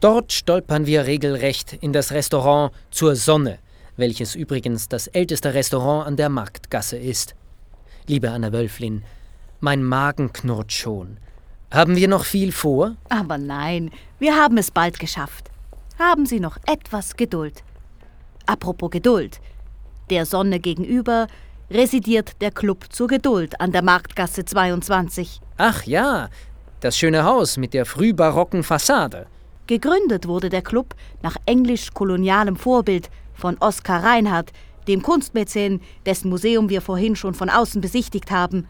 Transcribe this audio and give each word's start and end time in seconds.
Dort 0.00 0.32
stolpern 0.32 0.86
wir 0.86 1.04
regelrecht 1.04 1.74
in 1.74 1.92
das 1.92 2.10
Restaurant 2.10 2.72
zur 2.90 3.16
Sonne, 3.16 3.58
welches 3.98 4.34
übrigens 4.34 4.88
das 4.88 5.08
älteste 5.08 5.52
Restaurant 5.52 6.06
an 6.06 6.16
der 6.16 6.30
Marktgasse 6.30 6.96
ist. 6.96 7.34
Liebe 8.06 8.30
Anna 8.30 8.50
Wölflin, 8.50 9.04
mein 9.60 9.84
Magen 9.84 10.32
knurrt 10.32 10.72
schon. 10.72 11.18
Haben 11.70 11.96
wir 11.96 12.08
noch 12.08 12.24
viel 12.24 12.50
vor? 12.50 12.96
Aber 13.10 13.36
nein, 13.36 13.90
wir 14.18 14.36
haben 14.36 14.56
es 14.56 14.70
bald 14.70 14.98
geschafft. 14.98 15.50
Haben 15.98 16.24
Sie 16.24 16.40
noch 16.40 16.56
etwas 16.66 17.14
Geduld. 17.16 17.62
Apropos 18.46 18.90
Geduld. 18.90 19.38
Der 20.08 20.24
Sonne 20.24 20.60
gegenüber 20.60 21.26
residiert 21.70 22.40
der 22.40 22.52
Club 22.52 22.86
zur 22.88 23.06
Geduld 23.06 23.60
an 23.60 23.70
der 23.70 23.82
Marktgasse 23.82 24.46
22. 24.46 25.40
Ach 25.58 25.84
ja, 25.84 26.30
das 26.80 26.96
schöne 26.96 27.24
Haus 27.24 27.58
mit 27.58 27.74
der 27.74 27.84
frühbarocken 27.84 28.62
Fassade. 28.62 29.26
Gegründet 29.70 30.26
wurde 30.26 30.48
der 30.48 30.62
Club 30.62 30.96
nach 31.22 31.36
englisch-kolonialem 31.46 32.56
Vorbild 32.56 33.08
von 33.34 33.56
Oskar 33.60 34.02
Reinhardt, 34.02 34.50
dem 34.88 35.00
Kunstmäzen, 35.00 35.80
dessen 36.04 36.28
Museum 36.28 36.68
wir 36.68 36.80
vorhin 36.80 37.14
schon 37.14 37.34
von 37.34 37.48
außen 37.48 37.80
besichtigt 37.80 38.32
haben. 38.32 38.66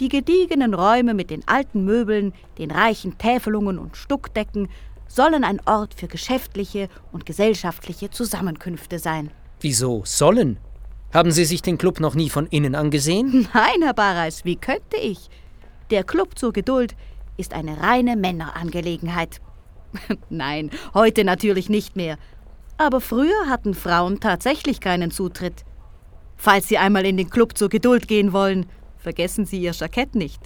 Die 0.00 0.08
gediegenen 0.08 0.72
Räume 0.72 1.12
mit 1.12 1.28
den 1.28 1.46
alten 1.46 1.84
Möbeln, 1.84 2.32
den 2.56 2.70
reichen 2.70 3.18
Täfelungen 3.18 3.78
und 3.78 3.98
Stuckdecken 3.98 4.70
sollen 5.06 5.44
ein 5.44 5.60
Ort 5.66 5.92
für 5.92 6.08
geschäftliche 6.08 6.88
und 7.12 7.26
gesellschaftliche 7.26 8.08
Zusammenkünfte 8.08 8.98
sein. 8.98 9.30
Wieso 9.60 10.00
sollen? 10.06 10.56
Haben 11.12 11.30
Sie 11.30 11.44
sich 11.44 11.60
den 11.60 11.76
Club 11.76 12.00
noch 12.00 12.14
nie 12.14 12.30
von 12.30 12.46
innen 12.46 12.74
angesehen? 12.74 13.50
Nein, 13.52 13.82
Herr 13.82 13.92
Barreis, 13.92 14.46
wie 14.46 14.56
könnte 14.56 14.96
ich? 14.96 15.28
Der 15.90 16.04
Club 16.04 16.38
zur 16.38 16.54
Geduld 16.54 16.96
ist 17.36 17.52
eine 17.52 17.82
reine 17.82 18.16
Männerangelegenheit. 18.16 19.42
Nein, 20.30 20.70
heute 20.94 21.24
natürlich 21.24 21.68
nicht 21.68 21.96
mehr. 21.96 22.18
Aber 22.78 23.00
früher 23.00 23.48
hatten 23.48 23.74
Frauen 23.74 24.20
tatsächlich 24.20 24.80
keinen 24.80 25.10
Zutritt. 25.10 25.64
Falls 26.36 26.68
Sie 26.68 26.78
einmal 26.78 27.06
in 27.06 27.16
den 27.16 27.30
Club 27.30 27.56
zur 27.56 27.68
Geduld 27.68 28.08
gehen 28.08 28.32
wollen, 28.32 28.66
vergessen 28.98 29.46
Sie 29.46 29.60
Ihr 29.60 29.72
Jackett 29.72 30.14
nicht. 30.14 30.42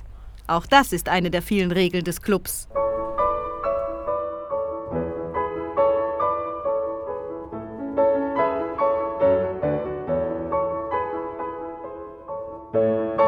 Auch 0.46 0.66
das 0.66 0.92
ist 0.92 1.08
eine 1.08 1.30
der 1.30 1.42
vielen 1.42 1.72
Regeln 1.72 2.04
des 2.04 2.22
Clubs. 2.22 2.68
Thank 12.72 13.20